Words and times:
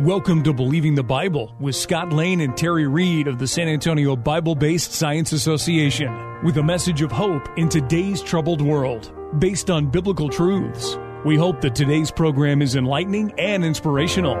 Welcome 0.00 0.42
to 0.42 0.52
Believing 0.52 0.94
the 0.94 1.02
Bible 1.02 1.56
with 1.58 1.74
Scott 1.74 2.12
Lane 2.12 2.42
and 2.42 2.54
Terry 2.54 2.86
Reed 2.86 3.28
of 3.28 3.38
the 3.38 3.46
San 3.46 3.66
Antonio 3.66 4.14
Bible 4.14 4.54
Based 4.54 4.92
Science 4.92 5.32
Association 5.32 6.44
with 6.44 6.58
a 6.58 6.62
message 6.62 7.00
of 7.00 7.10
hope 7.10 7.48
in 7.56 7.70
today's 7.70 8.20
troubled 8.20 8.60
world 8.60 9.10
based 9.38 9.70
on 9.70 9.86
biblical 9.86 10.28
truths. 10.28 10.98
We 11.24 11.36
hope 11.36 11.62
that 11.62 11.74
today's 11.74 12.10
program 12.10 12.60
is 12.60 12.76
enlightening 12.76 13.32
and 13.38 13.64
inspirational. 13.64 14.34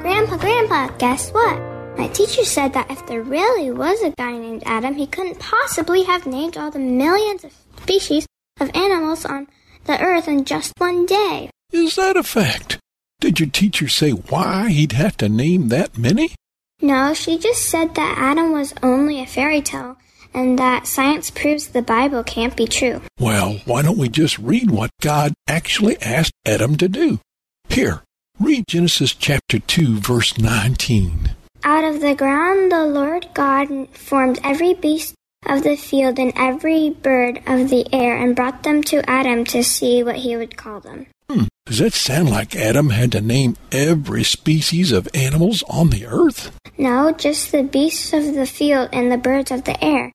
Grandpa, 0.00 0.38
Grandpa, 0.38 0.88
guess 0.98 1.30
what? 1.30 1.60
My 1.96 2.08
teacher 2.08 2.44
said 2.44 2.72
that 2.72 2.90
if 2.90 3.06
there 3.06 3.22
really 3.22 3.70
was 3.70 4.02
a 4.02 4.10
guy 4.10 4.36
named 4.36 4.64
Adam, 4.66 4.94
he 4.94 5.06
couldn't 5.06 5.38
possibly 5.38 6.02
have 6.02 6.26
named 6.26 6.56
all 6.56 6.72
the 6.72 6.80
millions 6.80 7.44
of 7.44 7.52
species 7.82 8.26
of 8.58 8.74
animals 8.74 9.24
on 9.24 9.46
the 9.84 10.02
earth 10.02 10.26
in 10.26 10.44
just 10.44 10.72
one 10.78 11.06
day. 11.06 11.48
Is 11.70 11.94
that 11.94 12.16
a 12.16 12.24
fact? 12.24 12.75
Did 13.20 13.40
your 13.40 13.48
teacher 13.48 13.88
say 13.88 14.10
why 14.10 14.70
he'd 14.70 14.92
have 14.92 15.16
to 15.18 15.28
name 15.28 15.68
that 15.68 15.96
many? 15.96 16.30
No, 16.82 17.14
she 17.14 17.38
just 17.38 17.62
said 17.62 17.94
that 17.94 18.18
Adam 18.18 18.52
was 18.52 18.74
only 18.82 19.20
a 19.20 19.26
fairy 19.26 19.62
tale 19.62 19.96
and 20.34 20.58
that 20.58 20.86
science 20.86 21.30
proves 21.30 21.68
the 21.68 21.80
Bible 21.80 22.22
can't 22.22 22.54
be 22.54 22.66
true. 22.66 23.00
Well, 23.18 23.58
why 23.64 23.82
don't 23.82 23.96
we 23.96 24.10
just 24.10 24.38
read 24.38 24.70
what 24.70 24.90
God 25.00 25.32
actually 25.48 26.00
asked 26.02 26.34
Adam 26.44 26.76
to 26.76 26.88
do? 26.88 27.18
Here, 27.70 28.02
read 28.38 28.64
Genesis 28.68 29.14
chapter 29.14 29.58
2, 29.58 29.96
verse 29.98 30.36
19. 30.38 31.30
Out 31.64 31.84
of 31.84 32.00
the 32.02 32.14
ground 32.14 32.70
the 32.70 32.86
Lord 32.86 33.28
God 33.32 33.88
formed 33.96 34.38
every 34.44 34.74
beast 34.74 35.14
of 35.46 35.62
the 35.62 35.76
field 35.76 36.18
and 36.18 36.32
every 36.36 36.90
bird 36.90 37.40
of 37.46 37.70
the 37.70 37.86
air 37.92 38.16
and 38.16 38.36
brought 38.36 38.62
them 38.62 38.82
to 38.84 39.08
Adam 39.08 39.44
to 39.46 39.64
see 39.64 40.02
what 40.02 40.16
he 40.16 40.36
would 40.36 40.56
call 40.56 40.80
them. 40.80 41.06
Does 41.66 41.78
that 41.78 41.94
sound 41.94 42.30
like 42.30 42.54
Adam 42.54 42.90
had 42.90 43.10
to 43.12 43.20
name 43.20 43.56
every 43.72 44.22
species 44.22 44.92
of 44.92 45.08
animals 45.12 45.64
on 45.68 45.90
the 45.90 46.06
earth? 46.06 46.56
No, 46.78 47.10
just 47.10 47.50
the 47.50 47.64
beasts 47.64 48.12
of 48.12 48.34
the 48.36 48.46
field 48.46 48.88
and 48.92 49.10
the 49.10 49.18
birds 49.18 49.50
of 49.50 49.64
the 49.64 49.82
air. 49.84 50.12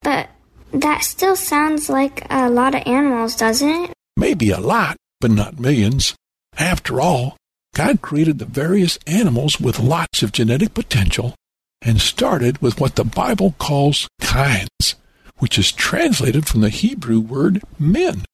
But 0.00 0.30
that 0.72 1.04
still 1.04 1.36
sounds 1.36 1.90
like 1.90 2.26
a 2.30 2.48
lot 2.48 2.74
of 2.74 2.86
animals, 2.86 3.36
doesn't 3.36 3.68
it? 3.68 3.92
Maybe 4.16 4.50
a 4.50 4.58
lot, 4.58 4.96
but 5.20 5.30
not 5.30 5.60
millions. 5.60 6.14
After 6.56 7.02
all, 7.02 7.36
God 7.74 8.00
created 8.00 8.38
the 8.38 8.46
various 8.46 8.98
animals 9.06 9.60
with 9.60 9.78
lots 9.78 10.22
of 10.22 10.32
genetic 10.32 10.72
potential 10.72 11.34
and 11.82 12.00
started 12.00 12.62
with 12.62 12.80
what 12.80 12.96
the 12.96 13.04
Bible 13.04 13.54
calls 13.58 14.08
kinds, 14.22 14.94
which 15.36 15.58
is 15.58 15.70
translated 15.70 16.46
from 16.46 16.62
the 16.62 16.70
Hebrew 16.70 17.20
word 17.20 17.62
min. 17.78 18.24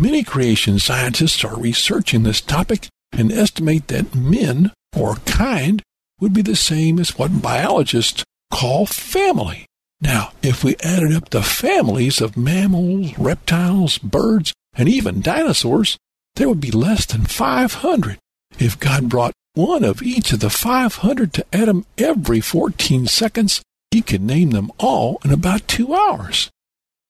Many 0.00 0.24
creation 0.24 0.78
scientists 0.78 1.44
are 1.44 1.60
researching 1.60 2.22
this 2.22 2.40
topic 2.40 2.88
and 3.12 3.30
estimate 3.30 3.88
that 3.88 4.14
min, 4.14 4.72
or 4.96 5.16
kind, 5.26 5.82
would 6.18 6.32
be 6.32 6.40
the 6.40 6.56
same 6.56 6.98
as 6.98 7.18
what 7.18 7.42
biologists 7.42 8.24
call 8.50 8.86
family. 8.86 9.66
Now, 10.00 10.32
if 10.42 10.64
we 10.64 10.76
added 10.82 11.12
up 11.12 11.28
the 11.28 11.42
families 11.42 12.22
of 12.22 12.34
mammals, 12.34 13.18
reptiles, 13.18 13.98
birds, 13.98 14.54
and 14.72 14.88
even 14.88 15.20
dinosaurs, 15.20 15.98
there 16.36 16.48
would 16.48 16.62
be 16.62 16.70
less 16.70 17.04
than 17.04 17.26
500. 17.26 18.16
If 18.58 18.80
God 18.80 19.10
brought 19.10 19.34
one 19.52 19.84
of 19.84 20.02
each 20.02 20.32
of 20.32 20.40
the 20.40 20.48
500 20.48 21.34
to 21.34 21.44
Adam 21.52 21.84
every 21.98 22.40
14 22.40 23.06
seconds, 23.06 23.60
he 23.90 24.00
could 24.00 24.22
name 24.22 24.52
them 24.52 24.72
all 24.78 25.20
in 25.26 25.30
about 25.30 25.68
two 25.68 25.94
hours. 25.94 26.48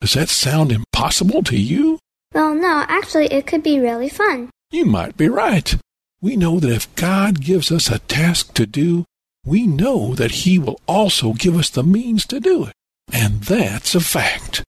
Does 0.00 0.14
that 0.14 0.28
sound 0.28 0.72
impossible 0.72 1.44
to 1.44 1.56
you? 1.56 2.00
Well, 2.32 2.54
no, 2.54 2.84
actually, 2.86 3.26
it 3.26 3.48
could 3.48 3.64
be 3.64 3.80
really 3.80 4.08
fun. 4.08 4.50
You 4.70 4.84
might 4.84 5.16
be 5.16 5.28
right. 5.28 5.74
We 6.20 6.36
know 6.36 6.60
that 6.60 6.70
if 6.70 6.94
God 6.94 7.40
gives 7.40 7.72
us 7.72 7.90
a 7.90 7.98
task 7.98 8.54
to 8.54 8.66
do, 8.66 9.04
we 9.44 9.66
know 9.66 10.14
that 10.14 10.30
He 10.30 10.56
will 10.56 10.80
also 10.86 11.32
give 11.32 11.56
us 11.56 11.70
the 11.70 11.82
means 11.82 12.24
to 12.26 12.38
do 12.38 12.66
it. 12.66 12.72
And 13.12 13.42
that's 13.42 13.96
a 13.96 14.00
fact. 14.00 14.62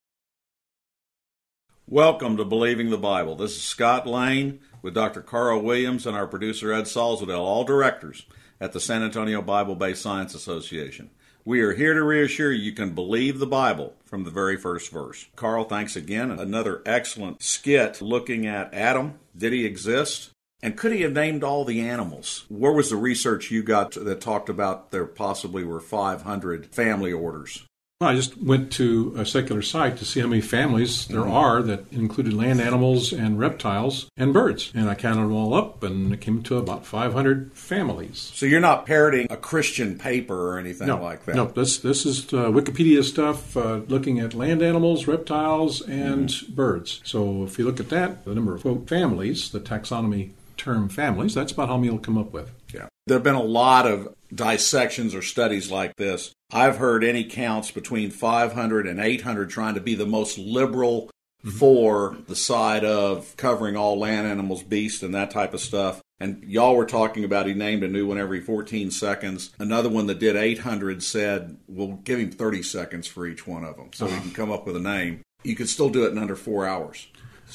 Welcome 1.86 2.36
to 2.38 2.44
Believing 2.44 2.90
the 2.90 2.98
Bible. 2.98 3.36
This 3.36 3.54
is 3.54 3.62
Scott 3.62 4.08
Lane 4.08 4.58
with 4.82 4.94
Dr. 4.94 5.20
Carl 5.20 5.60
Williams 5.60 6.04
and 6.04 6.16
our 6.16 6.26
producer 6.26 6.72
Ed 6.72 6.84
Salzadell, 6.86 7.38
all 7.38 7.62
directors 7.62 8.26
at 8.60 8.72
the 8.72 8.80
San 8.80 9.04
Antonio 9.04 9.40
Bible 9.40 9.76
Based 9.76 10.02
Science 10.02 10.34
Association. 10.34 11.10
We 11.44 11.60
are 11.62 11.72
here 11.72 11.92
to 11.92 12.04
reassure 12.04 12.53
you 12.53 12.62
you 12.62 12.72
can 12.72 12.94
believe 12.94 13.41
the 13.41 13.48
Bible 13.48 13.94
from 14.04 14.22
the 14.22 14.30
very 14.30 14.56
first 14.56 14.92
verse. 14.92 15.26
Carl, 15.34 15.64
thanks 15.64 15.97
again. 15.97 16.30
Another 16.30 16.82
excellent 16.86 17.42
skit 17.42 18.00
looking 18.00 18.47
at 18.47 18.72
Adam. 18.72 19.19
Did 19.36 19.53
he 19.53 19.64
exist? 19.64 20.30
And 20.62 20.76
could 20.76 20.92
he 20.92 21.03
have 21.03 21.12
named 21.12 21.42
all 21.42 21.64
the 21.64 21.80
animals? 21.80 22.44
Where 22.48 22.70
was 22.70 22.91
the 22.91 22.97
research 22.97 23.50
you 23.50 23.64
got 23.64 23.92
that 23.92 24.20
talked 24.20 24.48
about 24.48 24.92
there 24.92 25.04
possibly 25.04 25.64
were 25.64 25.80
500 25.80 26.66
family 26.66 27.12
orders? 27.12 27.66
I 28.04 28.14
just 28.14 28.36
went 28.36 28.72
to 28.72 29.14
a 29.16 29.26
secular 29.26 29.62
site 29.62 29.98
to 29.98 30.04
see 30.04 30.20
how 30.20 30.26
many 30.26 30.40
families 30.40 31.06
there 31.08 31.26
are 31.26 31.62
that 31.62 31.90
included 31.92 32.32
land 32.32 32.60
animals 32.60 33.12
and 33.12 33.38
reptiles 33.38 34.10
and 34.16 34.32
birds. 34.32 34.72
And 34.74 34.88
I 34.88 34.94
counted 34.94 35.22
them 35.22 35.32
all 35.32 35.54
up 35.54 35.82
and 35.82 36.12
it 36.12 36.20
came 36.20 36.42
to 36.44 36.58
about 36.58 36.86
500 36.86 37.52
families. 37.52 38.32
So 38.34 38.46
you're 38.46 38.60
not 38.60 38.86
parroting 38.86 39.26
a 39.30 39.36
Christian 39.36 39.98
paper 39.98 40.52
or 40.52 40.58
anything 40.58 40.86
no, 40.86 41.02
like 41.02 41.24
that? 41.26 41.36
No, 41.36 41.46
this, 41.46 41.78
this 41.78 42.06
is 42.06 42.24
uh, 42.32 42.50
Wikipedia 42.50 43.04
stuff 43.04 43.56
uh, 43.56 43.76
looking 43.88 44.20
at 44.20 44.34
land 44.34 44.62
animals, 44.62 45.06
reptiles, 45.06 45.80
and 45.82 46.28
mm-hmm. 46.28 46.54
birds. 46.54 47.00
So 47.04 47.44
if 47.44 47.58
you 47.58 47.64
look 47.64 47.80
at 47.80 47.88
that, 47.91 48.24
the 48.24 48.34
number 48.34 48.54
of 48.54 48.62
quote, 48.62 48.88
families, 48.88 49.50
the 49.50 49.60
taxonomy 49.60 50.30
term 50.56 50.88
families, 50.88 51.34
that's 51.34 51.52
about 51.52 51.68
how 51.68 51.76
many 51.76 51.88
you'll 51.88 51.98
come 51.98 52.18
up 52.18 52.32
with. 52.32 52.50
Yeah. 52.72 52.88
There 53.06 53.16
have 53.16 53.24
been 53.24 53.34
a 53.34 53.42
lot 53.42 53.86
of 53.86 54.14
dissections 54.32 55.14
or 55.14 55.22
studies 55.22 55.70
like 55.70 55.96
this. 55.96 56.32
I've 56.52 56.76
heard 56.76 57.02
any 57.02 57.24
counts 57.24 57.70
between 57.70 58.10
500 58.10 58.86
and 58.86 59.00
800 59.00 59.50
trying 59.50 59.74
to 59.74 59.80
be 59.80 59.94
the 59.94 60.06
most 60.06 60.38
liberal 60.38 61.10
mm-hmm. 61.44 61.50
for 61.50 62.16
the 62.28 62.36
side 62.36 62.84
of 62.84 63.36
covering 63.36 63.76
all 63.76 63.98
land 63.98 64.26
animals, 64.26 64.62
beasts, 64.62 65.02
and 65.02 65.14
that 65.14 65.32
type 65.32 65.52
of 65.52 65.60
stuff. 65.60 66.00
And 66.20 66.44
y'all 66.44 66.76
were 66.76 66.86
talking 66.86 67.24
about 67.24 67.46
he 67.46 67.54
named 67.54 67.82
a 67.82 67.88
new 67.88 68.06
one 68.06 68.18
every 68.18 68.41
14 68.41 68.92
seconds. 68.92 69.50
Another 69.58 69.88
one 69.88 70.06
that 70.06 70.20
did 70.20 70.36
800 70.36 71.02
said, 71.02 71.56
we'll 71.66 71.94
give 72.04 72.20
him 72.20 72.30
30 72.30 72.62
seconds 72.62 73.08
for 73.08 73.26
each 73.26 73.44
one 73.44 73.64
of 73.64 73.76
them 73.76 73.91
so 73.92 74.06
he 74.06 74.20
can 74.20 74.30
come 74.30 74.52
up 74.52 74.64
with 74.64 74.76
a 74.76 74.80
name. 74.80 75.22
You 75.42 75.56
could 75.56 75.68
still 75.68 75.88
do 75.88 76.06
it 76.06 76.12
in 76.12 76.18
under 76.18 76.36
four 76.36 76.68
hours. 76.68 77.08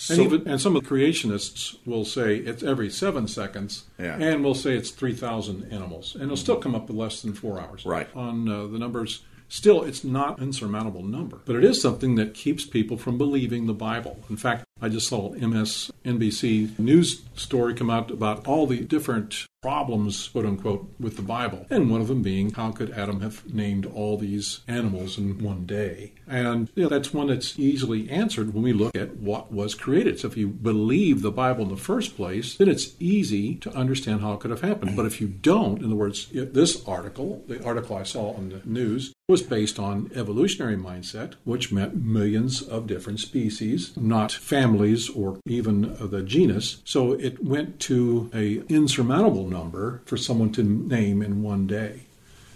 And, 0.09 0.19
even, 0.19 0.47
and 0.47 0.61
some 0.61 0.75
of 0.75 0.83
the 0.83 0.89
creationists 0.89 1.77
will 1.85 2.05
say 2.05 2.37
it's 2.37 2.63
every 2.63 2.89
seven 2.89 3.27
seconds, 3.27 3.85
yeah. 3.97 4.17
and 4.17 4.43
we'll 4.43 4.55
say 4.55 4.75
it's 4.75 4.91
3,000 4.91 5.71
animals. 5.71 6.13
And 6.13 6.25
it'll 6.25 6.37
still 6.37 6.57
come 6.57 6.75
up 6.75 6.87
with 6.87 6.97
less 6.97 7.21
than 7.21 7.33
four 7.33 7.59
hours. 7.59 7.85
Right. 7.85 8.07
On 8.15 8.47
uh, 8.47 8.67
the 8.67 8.79
numbers 8.79 9.21
Still, 9.49 9.83
it's 9.83 10.03
not 10.03 10.37
an 10.37 10.45
insurmountable 10.45 11.03
number, 11.03 11.39
but 11.45 11.55
it 11.55 11.63
is 11.63 11.81
something 11.81 12.15
that 12.15 12.33
keeps 12.33 12.65
people 12.65 12.97
from 12.97 13.17
believing 13.17 13.65
the 13.65 13.73
Bible. 13.73 14.19
In 14.29 14.35
fact, 14.35 14.65
I 14.81 14.89
just 14.89 15.07
saw 15.07 15.33
MSNBC 15.33 16.77
news 16.79 17.21
story 17.35 17.73
come 17.73 17.89
out 17.89 18.11
about 18.11 18.47
all 18.47 18.67
the 18.67 18.81
different 18.81 19.45
problems, 19.61 20.29
quote 20.29 20.45
unquote, 20.45 20.89
with 20.99 21.15
the 21.15 21.21
Bible. 21.21 21.65
And 21.69 21.89
one 21.89 21.99
of 21.99 22.07
them 22.07 22.21
being, 22.21 22.51
how 22.51 22.71
could 22.71 22.91
Adam 22.91 23.21
have 23.21 23.53
named 23.53 23.85
all 23.85 24.17
these 24.17 24.61
animals 24.67 25.17
in 25.17 25.39
one 25.39 25.65
day? 25.65 26.13
And 26.27 26.69
you 26.75 26.83
know, 26.83 26.89
that's 26.89 27.13
one 27.13 27.27
that's 27.27 27.57
easily 27.57 28.09
answered 28.09 28.53
when 28.53 28.63
we 28.63 28.71
look 28.73 28.95
at 28.95 29.17
what 29.17 29.51
was 29.51 29.73
created. 29.73 30.19
So 30.19 30.27
if 30.27 30.37
you 30.37 30.47
believe 30.47 31.21
the 31.21 31.31
Bible 31.31 31.63
in 31.63 31.69
the 31.69 31.77
first 31.77 32.15
place, 32.15 32.55
then 32.55 32.69
it's 32.69 32.95
easy 32.99 33.55
to 33.55 33.71
understand 33.71 34.21
how 34.21 34.33
it 34.33 34.39
could 34.39 34.51
have 34.51 34.61
happened. 34.61 34.95
But 34.95 35.05
if 35.05 35.19
you 35.19 35.27
don't, 35.27 35.79
in 35.79 35.85
other 35.85 35.95
words, 35.95 36.27
this 36.31 36.87
article, 36.87 37.43
the 37.47 37.63
article 37.65 37.95
I 37.95 38.03
saw 38.03 38.33
on 38.33 38.49
the 38.49 38.61
news, 38.63 39.13
was 39.27 39.41
based 39.41 39.77
on 39.77 40.09
evolutionary 40.15 40.77
mindset, 40.77 41.33
which 41.43 41.69
meant 41.69 42.01
millions 42.01 42.61
of 42.61 42.87
different 42.87 43.19
species, 43.19 43.91
not 43.97 44.31
families 44.31 44.66
or 45.15 45.39
even 45.45 45.95
the 45.99 46.23
genus. 46.23 46.81
So 46.85 47.13
it 47.13 47.43
went 47.43 47.79
to 47.81 48.29
a 48.33 48.57
insurmountable 48.67 49.47
number 49.47 50.01
for 50.05 50.17
someone 50.17 50.51
to 50.53 50.63
name 50.63 51.21
in 51.21 51.43
one 51.43 51.67
day. 51.67 52.01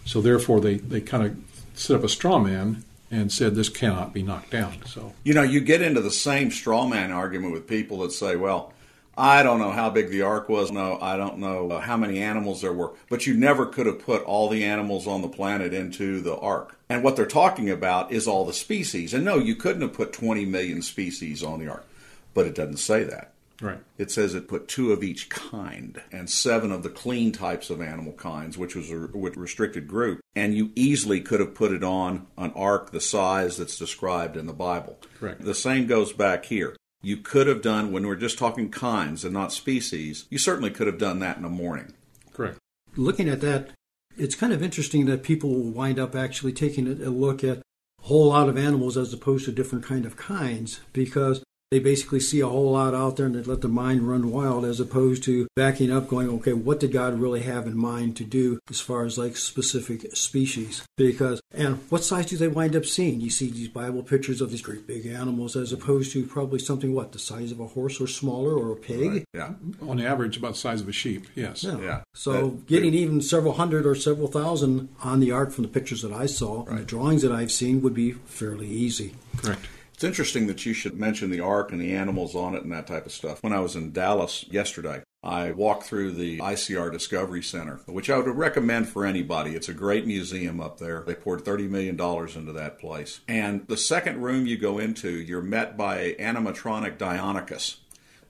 So 0.06 0.22
therefore, 0.22 0.60
they, 0.60 0.75
they 0.75 1.02
kind 1.02 1.25
of 1.25 1.38
set 1.74 1.96
up 1.96 2.04
a 2.04 2.10
straw 2.10 2.40
man 2.40 2.84
and 3.12 3.31
said 3.31 3.56
this 3.56 3.69
cannot 3.69 4.13
be 4.13 4.24
knocked 4.24 4.52
down. 4.52 4.86
So 4.86 5.13
You 5.24 5.34
know, 5.34 5.44
you 5.44 5.60
get 5.60 5.81
into 5.81 6.02
the 6.02 6.12
same 6.12 6.50
straw 6.50 6.88
man 6.88 7.12
argument 7.12 7.54
with 7.54 7.68
people 7.68 8.00
that 8.00 8.12
say, 8.12 8.36
well, 8.36 8.74
I 9.18 9.44
don't 9.44 9.60
know 9.60 9.72
how 9.72 9.90
big 9.90 10.10
the 10.10 10.22
ark 10.22 10.48
was. 10.48 10.72
No, 10.72 10.98
I 11.02 11.18
don't 11.18 11.40
know 11.40 11.72
uh, 11.72 11.81
how 11.81 11.98
many 11.98 12.19
animals 12.19 12.62
there 12.62 12.72
were. 12.72 12.92
But 13.10 13.28
you 13.28 13.34
never 13.34 13.66
could 13.66 13.86
have 13.86 14.00
put 14.00 14.24
all 14.24 14.48
the 14.48 14.64
animals 14.64 15.06
on 15.06 15.22
the 15.22 15.28
planet 15.28 15.74
into 15.74 16.22
the 16.22 16.38
ark. 16.38 16.78
And 16.88 17.04
what 17.04 17.18
they're 17.18 17.25
talking 17.25 17.69
about 17.69 18.12
is 18.12 18.28
all 18.28 18.46
the 18.46 18.54
species. 18.54 19.14
And 19.14 19.25
no, 19.25 19.38
you 19.38 19.56
couldn't 19.56 19.81
have 19.81 19.94
put 19.94 20.14
20 20.14 20.46
million 20.46 20.81
species 20.81 21.44
on 21.44 21.60
the 21.60 21.68
ark. 21.69 21.86
But 22.33 22.48
it 22.48 22.56
doesn't 22.56 22.78
say 22.78 23.04
that. 23.04 23.33
right. 23.62 23.80
It 23.98 24.10
says 24.12 24.33
it 24.33 24.48
put 24.48 24.68
two 24.68 24.92
of 24.92 25.04
each 25.04 25.30
kind 25.30 26.01
and 26.12 26.30
seven 26.30 26.72
of 26.72 26.83
the 26.83 26.89
clean 26.89 27.31
types 27.31 27.69
of 27.69 27.81
animal 27.81 28.13
kinds, 28.13 28.57
which 28.57 28.75
was 28.75 28.89
a 28.92 28.95
restricted 28.98 29.88
group. 29.88 30.22
And 30.36 30.56
you 30.56 30.72
easily 30.75 31.22
could 31.22 31.39
have 31.39 31.54
put 31.54 31.72
it 31.72 31.83
on 31.83 32.28
an 32.38 32.51
ark 32.56 32.92
the 32.92 33.01
size 33.01 33.57
that's 33.57 33.78
described 33.78 34.38
in 34.38 34.48
the 34.48 34.54
Bible. 34.54 34.98
Correct. 35.19 35.42
The 35.44 35.54
same 35.54 35.88
goes 35.88 36.13
back 36.13 36.45
here. 36.45 36.75
You 37.04 37.18
could 37.18 37.48
have 37.48 37.62
done, 37.62 37.92
when 37.92 38.06
we're 38.06 38.16
just 38.16 38.38
talking 38.38 38.69
kinds 38.69 39.24
and 39.25 39.33
not 39.33 39.51
species, 39.51 40.25
you 40.30 40.38
certainly 40.38 40.69
could 40.69 40.88
have 40.88 41.00
done 41.00 41.19
that 41.19 41.38
in 41.38 41.44
a 41.45 41.50
morning. 41.50 41.94
Correct. 42.33 42.60
looking 42.95 43.28
at 43.28 43.42
that, 43.42 43.72
it's 44.18 44.36
kind 44.36 44.54
of 44.54 44.62
interesting 44.62 45.06
that 45.06 45.24
people 45.24 45.50
will 45.50 45.72
wind 45.72 45.98
up 46.00 46.16
actually 46.16 46.54
taking 46.54 46.88
a 46.88 46.92
a 47.07 47.10
look 47.10 47.44
at 47.44 47.57
a 47.57 47.63
whole 48.04 48.28
lot 48.28 48.50
of 48.50 48.57
animals 48.57 48.98
as 48.98 49.13
opposed 49.13 49.45
to 49.45 49.51
different 49.51 49.83
kind 49.86 50.06
of 50.06 50.16
kinds 50.16 50.81
because 50.94 51.44
they 51.71 51.79
basically 51.79 52.19
see 52.19 52.41
a 52.41 52.47
whole 52.47 52.71
lot 52.73 52.94
out 52.94 53.15
there 53.18 53.25
and 53.25 53.35
they 53.35 53.41
let 53.41 53.62
the 53.62 53.68
mind 53.68 54.01
run 54.07 54.29
wild 54.29 54.65
as 54.65 54.79
opposed 54.79 55.23
to 55.23 55.47
backing 55.56 55.89
up 55.91 56.07
going 56.09 56.29
okay 56.29 56.53
what 56.53 56.79
did 56.79 56.91
god 56.91 57.19
really 57.19 57.41
have 57.41 57.65
in 57.65 57.75
mind 57.77 58.15
to 58.18 58.23
do 58.23 58.59
as 58.69 58.79
far 58.81 59.06
as 59.06 59.18
like 59.18 59.35
specific 59.38 60.15
species 60.15 60.83
because 60.97 61.41
and 61.53 61.77
what 61.89 62.03
size 62.03 62.25
do 62.25 62.35
they 62.38 62.47
wind 62.47 62.75
up 62.75 62.85
seeing 62.85 63.21
you 63.21 63.29
see 63.29 63.50
these 63.50 63.69
bible 63.69 64.03
pictures 64.03 64.41
of 64.41 64.51
these 64.51 64.62
great 64.62 64.85
big 64.85 65.06
animals 65.06 65.56
as 65.56 65.71
opposed 65.71 66.12
to 66.12 66.25
probably 66.25 66.59
something 66.59 66.94
what 66.94 67.13
the 67.13 67.19
size 67.19 67.51
of 67.51 67.59
a 67.59 67.68
horse 67.68 68.00
or 68.01 68.07
smaller 68.07 68.53
or 68.53 68.71
a 68.73 68.75
pig 68.75 69.23
Yeah. 69.33 69.53
On 69.88 70.00
average, 70.01 70.35
about 70.38 70.53
the 70.53 70.59
size 70.59 70.81
of 70.81 70.89
a 70.89 70.91
sheep. 70.91 71.25
Yes. 71.35 71.63
yeah. 71.63 71.79
Yeah. 71.79 72.01
So 72.13 72.31
That- 72.50 72.68
getting 72.68 72.94
even 72.94 73.21
several 73.21 73.53
hundred 73.53 73.85
or 73.85 73.95
several 73.95 74.27
thousand 74.27 74.89
on 75.03 75.19
the 75.21 75.31
ark 75.31 75.51
from 75.51 75.63
the 75.63 75.69
pictures 75.69 76.01
that 76.01 76.12
I 76.12 76.25
saw 76.25 76.65
and 76.65 76.79
the 76.79 76.83
drawings 76.83 77.21
that 77.21 77.31
I've 77.31 77.51
seen 77.51 77.81
would 77.81 77.94
be 77.94 78.12
fairly 78.25 78.68
easy. 78.68 79.15
Correct. 79.38 79.68
It's 80.01 80.07
interesting 80.07 80.48
that 80.48 80.65
you 80.65 80.74
should 80.74 81.00
mention 81.00 81.30
the 81.30 81.42
ark 81.42 81.71
and 81.71 81.80
the 81.80 81.94
animals 81.94 82.36
on 82.36 82.56
it 82.56 82.63
and 82.63 82.71
that 82.71 82.88
type 82.88 83.06
of 83.06 83.12
stuff. 83.12 83.44
When 83.44 83.53
I 83.53 83.59
was 83.59 83.75
in 83.75 83.92
Dallas 83.92 84.44
yesterday, 84.50 85.03
I 85.21 85.51
walked 85.51 85.83
through 85.83 86.13
the 86.13 86.39
ICR 86.39 86.92
Discovery 86.92 87.44
Center, 87.44 87.81
which 87.86 88.09
I 88.09 88.18
would 88.18 88.25
recommend 88.25 88.89
for 88.89 89.06
anybody. 89.06 89.51
It's 89.51 89.69
a 89.69 89.75
great 89.75 90.07
museum 90.07 90.59
up 90.59 90.80
there. 90.80 91.03
They 91.06 91.13
poured 91.13 91.45
$30 91.45 91.69
million 91.69 91.94
into 92.00 92.51
that 92.51 92.80
place. 92.80 93.19
And 93.27 93.68
the 93.68 93.77
second 93.77 94.24
room 94.24 94.48
you 94.48 94.57
go 94.57 94.80
into, 94.80 95.12
you're 95.12 95.44
met 95.44 95.77
by 95.77 96.15
animatronic 96.19 96.97
Deinonychus, 96.97 97.75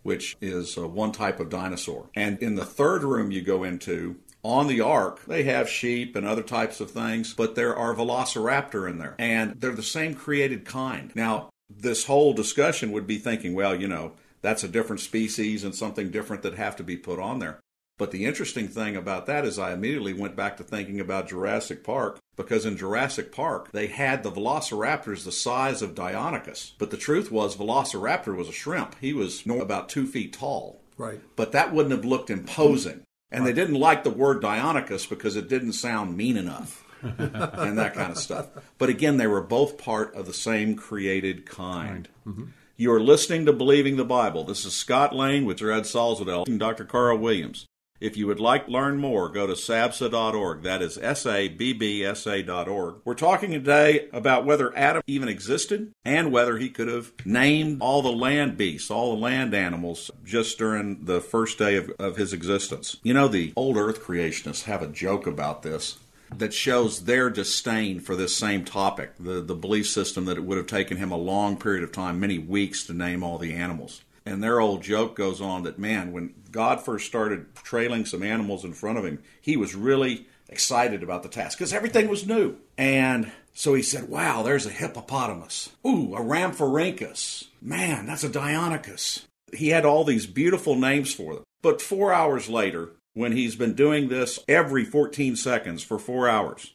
which 0.03 0.35
is 0.41 0.77
uh, 0.77 0.85
one 0.89 1.13
type 1.13 1.39
of 1.39 1.47
dinosaur. 1.47 2.09
And 2.13 2.37
in 2.39 2.55
the 2.55 2.65
third 2.65 3.03
room 3.03 3.31
you 3.31 3.41
go 3.41 3.63
into, 3.63 4.17
on 4.43 4.67
the 4.67 4.81
ark, 4.81 5.23
they 5.25 5.43
have 5.43 5.69
sheep 5.69 6.15
and 6.15 6.25
other 6.27 6.41
types 6.41 6.81
of 6.81 6.91
things, 6.91 7.33
but 7.33 7.55
there 7.55 7.75
are 7.75 7.93
velociraptor 7.93 8.89
in 8.89 8.97
there. 8.97 9.15
And 9.19 9.61
they're 9.61 9.71
the 9.71 9.83
same 9.83 10.15
created 10.15 10.65
kind. 10.65 11.11
Now, 11.15 11.50
this 11.79 12.05
whole 12.05 12.33
discussion 12.33 12.91
would 12.91 13.07
be 13.07 13.17
thinking, 13.17 13.53
well, 13.53 13.75
you 13.75 13.87
know, 13.87 14.13
that's 14.41 14.63
a 14.63 14.67
different 14.67 15.01
species 15.01 15.63
and 15.63 15.75
something 15.75 16.09
different 16.09 16.43
that 16.43 16.55
have 16.55 16.75
to 16.77 16.83
be 16.83 16.97
put 16.97 17.19
on 17.19 17.39
there. 17.39 17.59
But 17.97 18.09
the 18.11 18.25
interesting 18.25 18.67
thing 18.67 18.95
about 18.95 19.27
that 19.27 19.45
is 19.45 19.59
I 19.59 19.73
immediately 19.73 20.13
went 20.13 20.35
back 20.35 20.57
to 20.57 20.63
thinking 20.63 20.99
about 20.99 21.29
Jurassic 21.29 21.83
Park 21.83 22.17
because 22.35 22.65
in 22.65 22.75
Jurassic 22.75 23.31
Park 23.31 23.71
they 23.71 23.87
had 23.87 24.23
the 24.23 24.31
velociraptors 24.31 25.23
the 25.23 25.31
size 25.31 25.83
of 25.83 25.93
Deinonychus. 25.93 26.71
But 26.79 26.89
the 26.89 26.97
truth 26.97 27.31
was 27.31 27.55
Velociraptor 27.55 28.35
was 28.35 28.49
a 28.49 28.53
shrimp. 28.53 28.95
He 28.99 29.13
was 29.13 29.43
about 29.45 29.89
two 29.89 30.07
feet 30.07 30.33
tall 30.33 30.81
Right. 30.97 31.21
but 31.35 31.51
that 31.51 31.73
wouldn't 31.73 31.93
have 31.95 32.05
looked 32.05 32.29
imposing. 32.29 33.01
And 33.31 33.45
they 33.45 33.53
didn't 33.53 33.75
like 33.79 34.03
the 34.03 34.09
word 34.09 34.41
Deinonychus 34.41 35.07
because 35.07 35.35
it 35.35 35.47
didn't 35.47 35.73
sound 35.73 36.17
mean 36.17 36.37
enough 36.37 36.83
and 37.17 37.77
that 37.77 37.93
kind 37.93 38.11
of 38.11 38.17
stuff. 38.17 38.47
But 38.77 38.89
again, 38.89 39.17
they 39.17 39.27
were 39.27 39.41
both 39.41 39.77
part 39.77 40.15
of 40.15 40.25
the 40.25 40.33
same 40.33 40.75
created 40.75 41.45
kind. 41.45 42.07
Mm-hmm. 42.27 42.45
You 42.77 42.91
are 42.93 42.99
listening 42.99 43.45
to 43.45 43.53
Believing 43.53 43.97
the 43.97 44.05
Bible. 44.05 44.43
This 44.43 44.65
is 44.65 44.73
Scott 44.73 45.15
Lane 45.15 45.45
with 45.45 45.61
Ed 45.61 45.83
Salzadell 45.83 46.47
and 46.47 46.59
Dr. 46.59 46.85
Carl 46.85 47.17
Williams. 47.17 47.67
If 48.01 48.17
you 48.17 48.25
would 48.25 48.39
like 48.39 48.65
to 48.65 48.71
learn 48.71 48.97
more, 48.97 49.29
go 49.29 49.45
to 49.45 49.53
sabsa.org. 49.53 50.63
That 50.63 50.81
is 50.81 50.97
S-A-B-B-S-A.org. 50.97 52.95
We're 53.05 53.13
talking 53.13 53.51
today 53.51 54.09
about 54.11 54.43
whether 54.43 54.75
Adam 54.75 55.03
even 55.05 55.29
existed 55.29 55.93
and 56.03 56.31
whether 56.31 56.57
he 56.57 56.69
could 56.69 56.87
have 56.87 57.13
named 57.23 57.77
all 57.79 58.01
the 58.01 58.11
land 58.11 58.57
beasts, 58.57 58.89
all 58.89 59.13
the 59.13 59.21
land 59.21 59.53
animals, 59.53 60.09
just 60.25 60.57
during 60.57 61.05
the 61.05 61.21
first 61.21 61.59
day 61.59 61.75
of, 61.75 61.91
of 61.99 62.17
his 62.17 62.33
existence. 62.33 62.97
You 63.03 63.13
know, 63.13 63.27
the 63.27 63.53
old 63.55 63.77
earth 63.77 64.01
creationists 64.01 64.63
have 64.63 64.81
a 64.81 64.87
joke 64.87 65.27
about 65.27 65.61
this 65.61 65.99
that 66.37 66.53
shows 66.53 67.05
their 67.05 67.29
disdain 67.29 67.99
for 67.99 68.15
this 68.15 68.35
same 68.35 68.63
topic, 68.63 69.13
the, 69.19 69.41
the 69.41 69.55
belief 69.55 69.87
system 69.87 70.25
that 70.25 70.37
it 70.37 70.43
would 70.43 70.57
have 70.57 70.67
taken 70.67 70.97
him 70.97 71.11
a 71.11 71.17
long 71.17 71.57
period 71.57 71.83
of 71.83 71.91
time, 71.91 72.19
many 72.19 72.39
weeks, 72.39 72.85
to 72.85 72.93
name 72.93 73.23
all 73.23 73.37
the 73.37 73.53
animals. 73.53 74.01
And 74.25 74.43
their 74.43 74.59
old 74.59 74.83
joke 74.83 75.15
goes 75.15 75.41
on 75.41 75.63
that, 75.63 75.79
man, 75.79 76.11
when 76.11 76.33
God 76.51 76.83
first 76.83 77.07
started 77.07 77.55
trailing 77.55 78.05
some 78.05 78.23
animals 78.23 78.63
in 78.63 78.73
front 78.73 78.97
of 78.97 79.05
him, 79.05 79.21
he 79.41 79.57
was 79.57 79.75
really 79.75 80.27
excited 80.47 81.01
about 81.01 81.23
the 81.23 81.29
task 81.29 81.57
because 81.57 81.73
everything 81.73 82.07
was 82.07 82.27
new. 82.27 82.57
And 82.77 83.31
so 83.53 83.73
he 83.73 83.81
said, 83.81 84.09
wow, 84.09 84.43
there's 84.43 84.65
a 84.65 84.71
hippopotamus. 84.71 85.69
Ooh, 85.85 86.15
a 86.15 86.19
rhamphorhynchus. 86.19 87.47
Man, 87.61 88.05
that's 88.05 88.23
a 88.23 88.29
Deinonychus. 88.29 89.25
He 89.53 89.69
had 89.69 89.85
all 89.85 90.03
these 90.03 90.27
beautiful 90.27 90.75
names 90.75 91.13
for 91.13 91.35
them. 91.35 91.43
But 91.61 91.81
four 91.81 92.13
hours 92.13 92.47
later, 92.47 92.91
when 93.13 93.31
he's 93.33 93.55
been 93.55 93.73
doing 93.73 94.07
this 94.07 94.39
every 94.47 94.85
14 94.85 95.35
seconds 95.35 95.83
for 95.83 95.99
four 95.99 96.27
hours, 96.27 96.73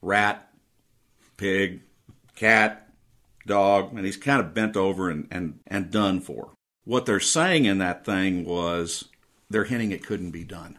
rat, 0.00 0.50
pig, 1.36 1.82
cat, 2.34 2.88
dog, 3.46 3.92
and 3.94 4.04
he's 4.04 4.16
kind 4.16 4.40
of 4.40 4.54
bent 4.54 4.76
over 4.76 5.10
and, 5.10 5.28
and, 5.30 5.60
and 5.66 5.90
done 5.90 6.20
for. 6.20 6.50
What 6.84 7.06
they're 7.06 7.20
saying 7.20 7.64
in 7.64 7.78
that 7.78 8.04
thing 8.04 8.44
was 8.44 9.08
they're 9.50 9.64
hinting 9.64 9.92
it 9.92 10.04
couldn't 10.04 10.30
be 10.30 10.44
done, 10.44 10.78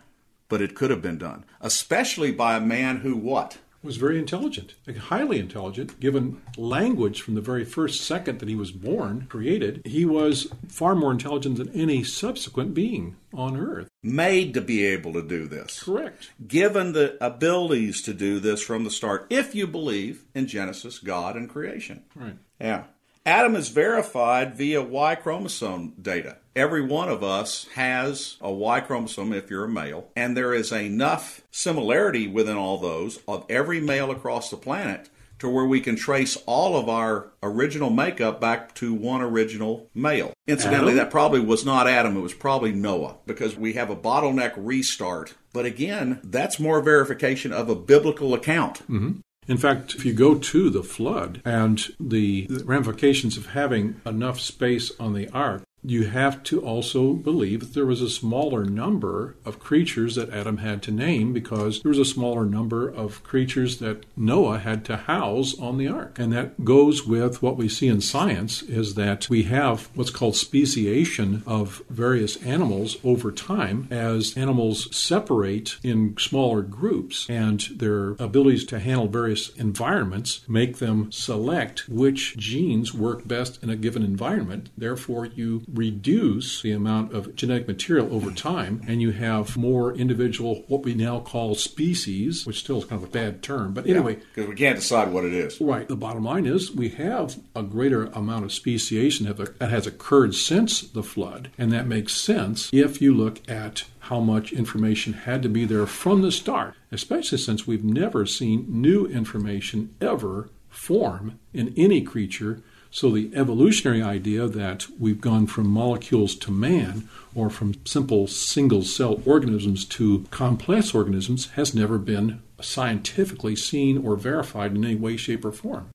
but 0.50 0.62
it 0.62 0.76
could 0.76 0.90
have 0.90 1.02
been 1.02 1.18
done, 1.18 1.46
especially 1.62 2.32
by 2.32 2.56
a 2.56 2.62
man 2.62 2.98
who 2.98 3.16
what? 3.16 3.58
Was 3.88 3.95
very 3.95 4.19
intelligent, 4.19 4.75
like, 4.86 4.98
highly 4.98 5.39
intelligent, 5.39 5.98
given 6.01 6.42
language 6.57 7.22
from 7.22 7.36
the 7.36 7.42
very 7.42 7.63
first 7.63 8.01
second 8.01 8.39
that 8.39 8.50
he 8.50 8.56
was 8.56 8.69
born, 8.69 9.28
created. 9.30 9.81
He 9.86 10.04
was 10.04 10.51
far 10.68 10.94
more 10.94 11.13
intelligent 11.13 11.56
than 11.56 11.70
any 11.70 12.03
subsequent 12.03 12.74
being 12.74 13.15
on 13.34 13.56
earth. 13.56 13.88
Made 14.03 14.53
to 14.56 14.62
be 14.62 14.84
able 14.84 15.13
to 15.13 15.22
do 15.22 15.48
this. 15.48 15.82
Correct. 15.82 16.32
Given 16.46 16.91
the 16.91 17.17
abilities 17.25 18.01
to 18.01 18.13
do 18.13 18.41
this 18.41 18.62
from 18.62 18.84
the 18.84 18.91
start, 18.91 19.25
if 19.29 19.56
you 19.56 19.65
believe 19.65 20.25
in 20.36 20.48
Genesis, 20.48 21.00
God, 21.00 21.38
and 21.38 21.50
creation. 21.50 22.03
Right. 22.13 22.36
Yeah. 22.60 22.84
Adam 23.27 23.57
is 23.57 23.67
verified 23.67 24.55
via 24.55 24.81
Y 24.81 25.13
chromosome 25.15 25.93
data. 26.01 26.38
Every 26.55 26.81
one 26.81 27.10
of 27.10 27.25
us 27.25 27.67
has 27.75 28.38
a 28.39 28.50
Y 28.50 28.79
chromosome 28.79 29.34
if 29.34 29.50
you're 29.50 29.65
a 29.65 29.69
male, 29.69 30.07
and 30.15 30.36
there 30.36 30.53
is 30.53 30.72
enough 30.72 31.41
similarity 31.51 32.25
within 32.25 32.55
all 32.55 32.77
those 32.77 33.19
of 33.27 33.46
every 33.50 33.81
male 33.81 34.12
across 34.12 34.50
the 34.50 34.55
planet 34.55 35.10
to 35.39 35.50
where 35.50 35.65
we 35.65 35.81
can 35.81 35.98
trace 35.98 36.38
all 36.46 36.77
of 36.77 36.88
our 36.88 37.34
original 37.43 37.89
makeup 37.89 38.39
back 38.39 38.74
to 38.75 38.93
one 38.93 39.22
original 39.22 39.89
male. 39.93 40.31
Incidentally, 40.48 40.93
Adam? 40.93 40.98
that 41.03 41.12
probably 41.12 41.41
was 41.41 41.65
not 41.65 41.86
Adam, 41.86 42.15
it 42.15 42.22
was 42.22 42.34
probably 42.34 42.72
Noah, 42.72 43.17
because 43.25 43.57
we 43.57 43.74
have 43.74 43.89
a 43.89 43.96
bottleneck 43.96 44.53
restart. 44.55 45.36
But 45.51 45.65
again, 45.65 46.22
that's 46.24 46.62
more 46.62 46.81
verification 46.81 47.51
of 47.51 47.67
a 47.67 47.75
biblical 47.75 48.34
account. 48.34 48.75
Mm-hmm. 48.89 49.19
In 49.48 49.58
fact, 49.58 49.96
if 49.96 50.06
you 50.06 50.13
go 50.13 50.36
to 50.36 50.70
the 50.70 50.84
flood 50.84 51.42
and 51.46 51.82
the 52.00 52.48
ramifications 52.66 53.38
of 53.38 53.48
having 53.48 54.01
enough 54.06 54.39
space 54.39 54.92
on 55.00 55.13
the 55.13 55.30
ark, 55.30 55.63
you 55.89 56.08
have 56.08 56.44
to 56.44 56.62
also 56.62 57.13
believe 57.13 57.62
that 57.62 57.74
there 57.74 57.86
was 57.86 58.01
a 58.01 58.10
smaller 58.10 58.65
number 58.65 59.36
of 59.46 59.60
creatures 59.60 60.15
that 60.15 60.29
Adam 60.29 60.58
had 60.58 60.82
to 60.84 60.91
name 60.91 61.32
because 61.32 61.82
there 61.82 61.89
was 61.89 62.00
a 62.00 62.06
smaller 62.06 62.46
number 62.46 62.89
of 62.89 63.24
creatures 63.24 63.77
that 63.77 64.06
Noah 64.15 64.60
had 64.60 64.84
to 64.86 64.98
house 64.98 65.58
on 65.60 65.77
the 65.77 65.88
ark. 65.88 66.20
And 66.20 66.34
that 66.34 66.65
goes 66.65 67.06
with 67.06 67.41
what 67.41 67.56
we 67.56 67.70
see 67.70 67.88
in 67.88 68.01
science 68.01 68.62
is 68.63 68.96
that 68.96 69.29
we 69.29 69.44
have 69.44 69.89
what's 69.96 70.10
called 70.10 70.36
speciation 70.36 71.44
of 71.46 71.82
various 71.89 72.36
animals 72.44 72.98
over 73.03 73.32
time 73.32 73.88
as 73.89 74.36
animals 74.36 74.94
separate 74.96 75.77
in 75.84 76.15
smaller 76.17 76.62
groups 76.62 77.27
and 77.29 77.62
their 77.75 78.12
abilities 78.20 78.65
to 78.65 78.79
handle 78.79 79.08
various 79.08 79.50
environments 79.56 80.41
make 80.48 80.77
them 80.77 81.12
select 81.12 81.88
which 81.88 82.36
genes 82.38 82.94
work 82.94 83.27
best 83.27 83.63
in 83.63 83.70
a 83.70 83.75
given 83.75 84.03
environment. 84.03 84.70
Therefore, 84.77 85.25
you 85.25 85.63
reduce 85.77 86.62
the 86.62 86.72
amount 86.72 87.13
of 87.13 87.36
genetic 87.36 87.67
material 87.67 88.13
over 88.13 88.31
time, 88.31 88.81
and 88.88 89.01
you 89.01 89.12
have 89.12 89.55
more 89.55 89.93
individual, 89.93 90.65
what 90.67 90.84
we 90.84 90.93
now 90.93 91.19
call 91.19 91.55
species, 91.55 92.46
which 92.46 92.60
still 92.60 92.79
is 92.79 92.86
kind 92.86 93.01
of 93.01 93.07
a 93.07 93.12
bad 93.12 93.43
term. 93.43 93.74
But 93.74 93.88
anyway, 93.88 94.15
because 94.15 94.43
yeah, 94.43 94.50
we 94.50 94.55
can't 94.55 94.77
decide 94.77 95.13
what 95.13 95.24
it 95.24 95.34
is. 95.34 95.62
Right. 95.62 95.88
The 95.88 95.96
bottom 95.96 96.24
line 96.24 96.46
is 96.46 96.72
we 96.72 96.89
have 96.89 97.39
a 97.55 97.63
greater 97.63 98.05
amount 98.07 98.46
of 98.46 98.51
speciation 98.51 99.25
that 99.27 99.62
has 99.62 99.88
occurred 99.88 100.36
since 100.36 100.81
the 100.81 101.03
flood, 101.03 101.51
and 101.57 101.72
that 101.72 101.88
makes 101.88 102.15
sense 102.15 102.69
if 102.74 103.01
you 103.01 103.13
look 103.13 103.48
at 103.50 103.84
how 104.00 104.19
much 104.19 104.53
information 104.53 105.13
had 105.13 105.43
to 105.43 105.50
be 105.50 105.65
there 105.65 105.86
from 105.86 106.22
the 106.22 106.31
start, 106.31 106.74
especially 106.91 107.38
since 107.38 107.67
we've 107.67 107.84
never 107.84 108.25
seen 108.25 108.65
new 108.69 109.05
information 109.05 109.93
ever 110.00 110.50
form 110.69 111.39
in 111.53 111.74
any 111.75 112.01
creature. 112.01 112.62
So 112.89 113.12
the 113.12 113.32
evolutionary 113.36 114.01
idea 114.01 114.48
that 114.48 114.88
we've 115.00 115.22
gone 115.22 115.48
from 115.48 115.67
molecules 115.67 116.36
to 116.36 116.51
man 116.51 117.08
or 117.36 117.50
from 117.50 117.86
simple 117.86 118.27
single 118.27 118.84
cell 118.84 119.22
organisms 119.25 119.86
to 119.86 120.25
complex 120.32 120.96
organisms 120.96 121.51
has 121.51 121.75
never 121.75 121.98
been 121.98 122.41
scientifically 122.62 123.56
seen 123.56 123.98
or 123.98 124.15
verified 124.15 124.75
in 124.75 124.84
any 124.84 124.96
way, 124.96 125.17
shape, 125.17 125.46
or 125.46 125.51
form. 125.51 125.89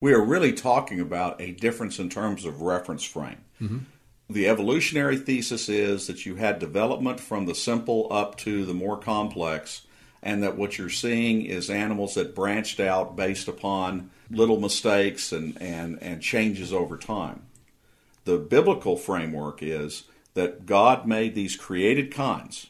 We 0.00 0.12
are 0.14 0.24
really 0.24 0.52
talking 0.52 0.98
about 0.98 1.40
a 1.40 1.52
difference 1.52 1.98
in 1.98 2.08
terms 2.08 2.44
of 2.44 2.62
reference 2.62 3.04
frame. 3.04 3.44
Mm-hmm. 3.60 3.78
The 4.30 4.48
evolutionary 4.48 5.18
thesis 5.18 5.68
is 5.68 6.06
that 6.06 6.24
you 6.24 6.36
had 6.36 6.58
development 6.58 7.20
from 7.20 7.46
the 7.46 7.54
simple 7.54 8.06
up 8.10 8.36
to 8.38 8.64
the 8.64 8.72
more 8.72 8.96
complex, 8.96 9.82
and 10.22 10.42
that 10.42 10.56
what 10.56 10.78
you're 10.78 10.90
seeing 10.90 11.42
is 11.42 11.70
animals 11.70 12.14
that 12.14 12.34
branched 12.34 12.80
out 12.80 13.16
based 13.16 13.48
upon 13.48 14.10
little 14.30 14.60
mistakes 14.60 15.32
and, 15.32 15.60
and, 15.60 16.02
and 16.02 16.20
changes 16.20 16.72
over 16.72 16.96
time. 16.96 17.42
The 18.24 18.38
biblical 18.38 18.96
framework 18.96 19.62
is 19.62 20.04
that 20.34 20.66
God 20.66 21.06
made 21.06 21.34
these 21.34 21.56
created 21.56 22.12
kinds 22.12 22.68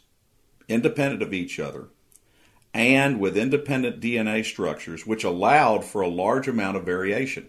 independent 0.69 1.23
of 1.23 1.35
each 1.35 1.59
other 1.59 1.89
and 2.73 3.19
with 3.19 3.37
independent 3.37 4.01
DNA 4.01 4.45
structures, 4.45 5.07
which 5.07 5.25
allowed 5.25 5.85
for 5.85 6.01
a 6.01 6.09
large 6.09 6.47
amount 6.47 6.77
of 6.77 6.85
variation. 6.85 7.49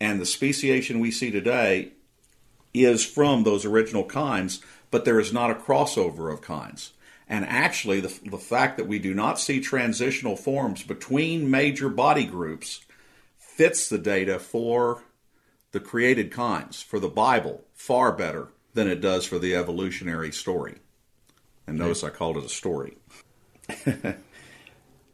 And 0.00 0.20
the 0.20 0.26
speciation 0.26 1.00
we 1.00 1.10
see 1.10 1.30
today 1.30 1.92
is 2.72 3.04
from 3.04 3.42
those 3.42 3.64
original 3.64 4.04
kinds, 4.04 4.60
but 4.90 5.04
there 5.04 5.20
is 5.20 5.32
not 5.32 5.50
a 5.50 5.54
crossover 5.54 6.32
of 6.32 6.40
kinds. 6.40 6.92
And 7.32 7.46
actually, 7.46 8.00
the, 8.00 8.12
the 8.28 8.36
fact 8.36 8.76
that 8.76 8.86
we 8.86 8.98
do 8.98 9.14
not 9.14 9.40
see 9.40 9.58
transitional 9.58 10.36
forms 10.36 10.82
between 10.82 11.50
major 11.50 11.88
body 11.88 12.26
groups 12.26 12.82
fits 13.38 13.88
the 13.88 13.96
data 13.96 14.38
for 14.38 15.02
the 15.70 15.80
created 15.80 16.30
kinds, 16.30 16.82
for 16.82 17.00
the 17.00 17.08
Bible, 17.08 17.64
far 17.72 18.12
better 18.12 18.48
than 18.74 18.86
it 18.86 19.00
does 19.00 19.24
for 19.24 19.38
the 19.38 19.54
evolutionary 19.54 20.30
story. 20.30 20.74
And 21.66 21.78
notice 21.78 22.04
I 22.04 22.10
called 22.10 22.36
it 22.36 22.44
a 22.44 22.50
story. 22.50 22.98
do 23.86 24.10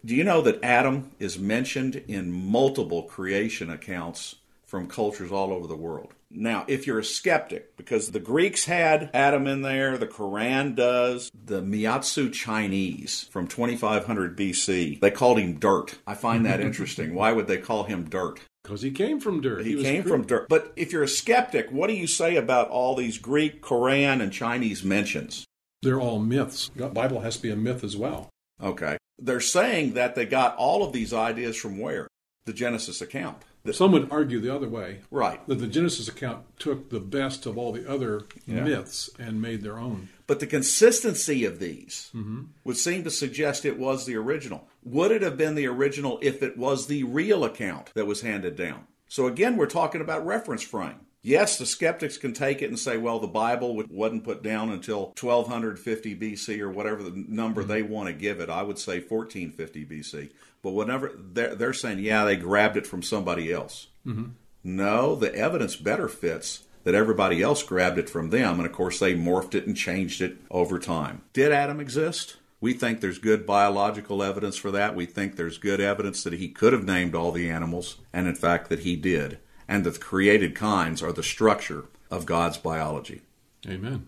you 0.05 0.25
know 0.25 0.41
that 0.41 0.59
Adam 0.61 1.13
is 1.21 1.39
mentioned 1.39 2.03
in 2.09 2.33
multiple 2.33 3.05
creation 3.05 3.71
accounts 3.71 4.35
from 4.67 4.89
cultures 4.89 5.31
all 5.31 5.53
over 5.53 5.69
the 5.69 5.77
world? 5.77 6.15
Now, 6.31 6.65
if 6.69 6.87
you're 6.87 6.99
a 6.99 7.05
skeptic, 7.05 7.77
because 7.77 8.11
the 8.11 8.21
Greeks 8.21 8.67
had 8.67 9.11
Adam 9.15 9.47
in 9.47 9.63
there, 9.63 9.97
the 9.97 10.07
Quran 10.07 10.75
does, 10.75 11.31
the 11.33 11.63
Miaotzu 11.63 12.33
Chinese 12.33 13.27
from 13.31 13.47
2500 13.47 14.37
BC, 14.37 15.01
they 15.01 15.11
called 15.11 15.39
him 15.39 15.59
dirt. 15.59 15.99
I 16.07 16.15
find 16.15 16.45
that 16.45 16.61
interesting. 16.69 17.15
Why 17.15 17.33
would 17.33 17.47
they 17.47 17.59
call 17.59 17.85
him 17.85 18.11
dirt? 18.11 18.41
Because 18.63 18.83
he 18.83 18.91
came 18.91 19.21
from 19.21 19.41
dirt. 19.41 19.65
He, 19.65 19.77
he 19.77 19.83
came 19.83 20.03
from 20.03 20.27
dirt. 20.27 20.49
But 20.49 20.73
if 20.77 20.93
you're 20.93 21.03
a 21.03 21.09
skeptic, 21.09 21.73
what 21.73 21.87
do 21.87 21.95
you 21.95 22.07
say 22.07 22.37
about 22.37 22.69
all 22.69 22.95
these 22.95 23.17
Greek, 23.17 23.63
Quran, 23.63 24.21
and 24.21 24.31
Chinese 24.31 24.85
mentions? 24.85 25.47
They're 25.83 26.01
all 26.01 26.19
myths. 26.19 26.71
The 26.77 26.89
Bible 26.89 27.21
has 27.21 27.37
to 27.37 27.43
be 27.43 27.51
a 27.51 27.57
myth 27.57 27.83
as 27.83 27.97
well. 27.97 28.29
Okay. 28.63 28.99
They're 29.19 29.41
saying 29.41 29.95
that 29.95 30.15
they 30.15 30.27
got 30.27 30.57
all 30.57 30.85
of 30.85 30.93
these 30.93 31.15
ideas 31.15 31.57
from 31.57 31.79
where? 31.79 32.09
The 32.49 32.55
Genesis 32.55 33.03
account. 33.03 33.45
Some 33.73 33.93
would 33.93 34.11
argue 34.11 34.41
the 34.41 34.55
other 34.55 34.71
way. 34.71 35.01
Right. 35.11 35.47
That 35.49 35.57
the 35.57 35.67
Genesis 35.67 36.09
account 36.09 36.47
took 36.59 36.89
the 36.89 36.99
best 36.99 37.45
of 37.45 37.59
all 37.59 37.73
the 37.73 37.87
other 37.87 38.23
yeah. 38.47 38.65
myths 38.65 39.11
and 39.19 39.43
made 39.43 39.61
their 39.61 39.79
own. 39.79 40.09
But 40.27 40.41
the 40.41 40.47
consistency 40.47 41.45
of 41.45 41.59
these 41.59 42.11
mm-hmm. 42.17 42.45
would 42.65 42.79
seem 42.79 43.05
to 43.05 43.11
suggest 43.11 43.67
it 43.67 43.79
was 43.79 44.07
the 44.07 44.17
original. 44.17 44.67
Would 44.83 45.11
it 45.11 45.21
have 45.21 45.37
been 45.37 45.57
the 45.57 45.67
original 45.67 46.19
if 46.23 46.43
it 46.43 46.57
was 46.57 46.87
the 46.87 47.05
real 47.05 47.45
account 47.45 47.93
that 47.93 48.07
was 48.07 48.23
handed 48.23 48.57
down? 48.57 48.87
So 49.09 49.27
again, 49.27 49.59
we're 49.59 49.67
talking 49.67 50.01
about 50.01 50.25
reference 50.25 50.63
frame. 50.63 51.01
Yes, 51.29 51.59
the 51.59 51.67
skeptics 51.67 52.17
can 52.17 52.33
take 52.33 52.63
it 52.63 52.71
and 52.71 52.79
say, 52.79 52.97
well, 52.97 53.19
the 53.19 53.27
Bible 53.27 53.85
wasn't 53.91 54.25
put 54.25 54.43
down 54.43 54.71
until 54.71 55.13
1250 55.21 56.17
BC 56.17 56.59
or 56.61 56.71
whatever 56.71 57.03
the 57.03 57.13
number 57.29 57.61
mm-hmm. 57.61 57.71
they 57.71 57.83
want 57.83 58.07
to 58.07 58.15
give 58.15 58.41
it. 58.41 58.49
I 58.49 58.63
would 58.63 58.79
say 58.79 59.01
1450 59.01 59.85
BC. 59.85 60.31
But 60.63 60.71
whenever 60.71 61.13
they're, 61.15 61.55
they're 61.55 61.75
saying, 61.75 61.99
yeah, 61.99 62.25
they 62.25 62.37
grabbed 62.37 62.79
it 62.79 62.87
from 62.87 63.03
somebody 63.03 63.53
else. 63.53 63.89
Mm-hmm. 64.07 64.31
No, 64.65 65.15
the 65.17 65.35
evidence 65.35 65.77
better 65.77 66.09
fits 66.09 66.63
that 66.85 66.95
everybody 66.95 67.43
else 67.43 67.63
grabbed 67.63 67.99
it 67.99 68.09
from 68.09 68.31
them. 68.31 68.59
And 68.59 68.65
of 68.65 68.73
course, 68.73 68.99
they 68.99 69.15
morphed 69.15 69.55
it 69.55 69.67
and 69.67 69.77
changed 69.77 70.23
it 70.23 70.39
over 70.51 70.79
time. 70.79 71.21
Did 71.35 71.53
Adam 71.53 71.79
exist? 71.79 72.39
We 72.59 72.73
think 72.73 73.03
there's 73.03 73.19
good 73.19 73.45
biological 73.45 74.23
evidence 74.23 74.57
for 74.57 74.71
that. 74.71 74.97
We 74.97 75.05
think 75.05 75.37
there's 75.37 75.59
good 75.59 75.81
evidence 75.83 76.25
that 76.25 76.33
he 76.33 76.49
could 76.49 76.73
have 76.73 76.85
named 76.85 77.15
all 77.15 77.33
the 77.33 77.51
animals, 77.51 77.99
and 78.15 78.27
in 78.27 78.35
fact, 78.35 78.71
that 78.71 78.81
he 78.81 78.97
did, 78.97 79.39
and 79.69 79.85
the 79.85 79.93
created 79.93 80.55
kinds 80.55 81.03
are 81.03 81.13
the 81.13 81.23
structure 81.23 81.85
of 82.11 82.27
God's 82.27 82.59
biology. 82.59 83.23
Amen. 83.69 84.08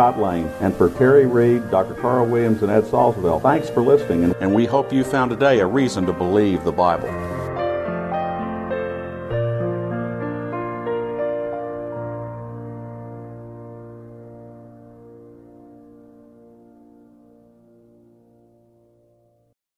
Scott 0.01 0.19
Lane. 0.19 0.49
And 0.61 0.75
for 0.75 0.89
Terry 0.89 1.27
Reed, 1.27 1.69
Dr. 1.69 1.93
Carl 1.93 2.25
Williams, 2.25 2.63
and 2.63 2.71
Ed 2.71 2.85
Salzwell, 2.85 3.39
thanks 3.39 3.69
for 3.69 3.83
listening. 3.83 4.33
And 4.41 4.51
we 4.51 4.65
hope 4.65 4.91
you 4.91 5.03
found 5.03 5.29
today 5.29 5.59
a 5.59 5.67
reason 5.67 6.07
to 6.07 6.11
believe 6.11 6.63
the 6.63 6.71
Bible. 6.71 7.30